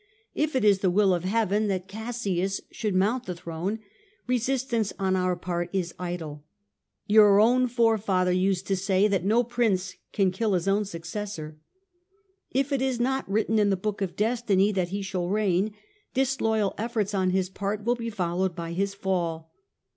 [0.33, 3.77] If it is the will of heaven that Cassius should mount the throne,
[4.25, 6.43] resistance on our part is idle.
[7.05, 11.59] Your own forefather used to say that no prince can kill his own successor.
[12.49, 15.71] If it is not written in the book of destiny that he shall reign,
[16.15, 19.51] disloyal efforts on his part will be followed by his fall.